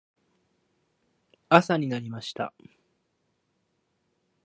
[1.47, 2.53] 朝になりました。